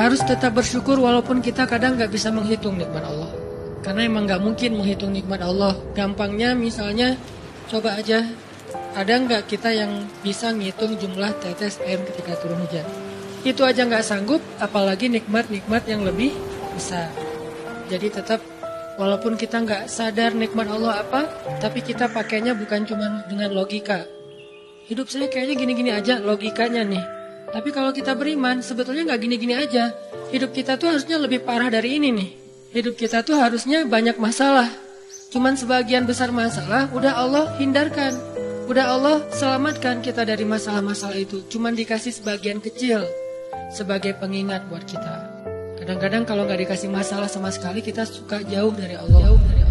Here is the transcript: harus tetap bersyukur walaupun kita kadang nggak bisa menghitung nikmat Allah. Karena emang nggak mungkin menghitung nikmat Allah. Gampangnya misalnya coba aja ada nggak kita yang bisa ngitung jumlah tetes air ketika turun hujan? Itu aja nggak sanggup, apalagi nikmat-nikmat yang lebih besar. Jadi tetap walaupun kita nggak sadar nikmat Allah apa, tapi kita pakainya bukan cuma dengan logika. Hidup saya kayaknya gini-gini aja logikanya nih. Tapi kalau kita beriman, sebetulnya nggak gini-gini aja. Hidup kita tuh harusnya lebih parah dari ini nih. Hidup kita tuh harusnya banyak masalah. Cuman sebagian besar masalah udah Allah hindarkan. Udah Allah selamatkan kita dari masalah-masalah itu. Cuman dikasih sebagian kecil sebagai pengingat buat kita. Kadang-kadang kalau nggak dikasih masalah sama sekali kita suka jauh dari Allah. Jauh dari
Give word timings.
harus 0.00 0.24
tetap 0.24 0.56
bersyukur 0.56 0.96
walaupun 0.96 1.44
kita 1.44 1.68
kadang 1.68 2.00
nggak 2.00 2.08
bisa 2.08 2.32
menghitung 2.32 2.80
nikmat 2.80 3.04
Allah. 3.04 3.28
Karena 3.84 4.08
emang 4.08 4.24
nggak 4.24 4.40
mungkin 4.40 4.80
menghitung 4.80 5.12
nikmat 5.12 5.44
Allah. 5.44 5.76
Gampangnya 5.92 6.56
misalnya 6.56 7.20
coba 7.68 8.00
aja 8.00 8.24
ada 8.96 9.12
nggak 9.12 9.44
kita 9.44 9.70
yang 9.70 10.08
bisa 10.24 10.56
ngitung 10.56 10.96
jumlah 10.96 11.36
tetes 11.44 11.76
air 11.84 12.00
ketika 12.08 12.32
turun 12.40 12.64
hujan? 12.64 12.84
Itu 13.44 13.64
aja 13.64 13.84
nggak 13.84 14.04
sanggup, 14.04 14.40
apalagi 14.60 15.08
nikmat-nikmat 15.08 15.84
yang 15.88 16.04
lebih 16.04 16.32
besar. 16.76 17.08
Jadi 17.88 18.08
tetap 18.08 18.40
walaupun 19.00 19.36
kita 19.36 19.64
nggak 19.64 19.88
sadar 19.88 20.32
nikmat 20.32 20.68
Allah 20.68 21.00
apa, 21.04 21.28
tapi 21.60 21.80
kita 21.84 22.08
pakainya 22.08 22.56
bukan 22.56 22.84
cuma 22.88 23.24
dengan 23.28 23.52
logika. 23.52 24.04
Hidup 24.88 25.08
saya 25.08 25.28
kayaknya 25.28 25.54
gini-gini 25.56 25.90
aja 25.92 26.20
logikanya 26.20 26.84
nih. 26.84 27.19
Tapi 27.50 27.74
kalau 27.74 27.90
kita 27.90 28.14
beriman, 28.14 28.62
sebetulnya 28.62 29.10
nggak 29.10 29.20
gini-gini 29.26 29.54
aja. 29.58 29.90
Hidup 30.30 30.54
kita 30.54 30.78
tuh 30.78 30.94
harusnya 30.94 31.18
lebih 31.18 31.42
parah 31.42 31.66
dari 31.66 31.98
ini 31.98 32.08
nih. 32.14 32.30
Hidup 32.70 32.94
kita 32.94 33.26
tuh 33.26 33.34
harusnya 33.34 33.82
banyak 33.82 34.14
masalah. 34.22 34.70
Cuman 35.34 35.58
sebagian 35.58 36.06
besar 36.06 36.30
masalah 36.30 36.86
udah 36.94 37.18
Allah 37.18 37.50
hindarkan. 37.58 38.14
Udah 38.70 38.94
Allah 38.94 39.26
selamatkan 39.34 39.98
kita 39.98 40.22
dari 40.22 40.46
masalah-masalah 40.46 41.18
itu. 41.18 41.42
Cuman 41.50 41.74
dikasih 41.74 42.14
sebagian 42.14 42.62
kecil 42.62 43.02
sebagai 43.74 44.14
pengingat 44.14 44.70
buat 44.70 44.86
kita. 44.86 45.26
Kadang-kadang 45.82 46.22
kalau 46.22 46.46
nggak 46.46 46.70
dikasih 46.70 46.86
masalah 46.86 47.26
sama 47.26 47.50
sekali 47.50 47.82
kita 47.82 48.06
suka 48.06 48.46
jauh 48.46 48.70
dari 48.70 48.94
Allah. 48.94 49.34
Jauh 49.34 49.42
dari 49.42 49.62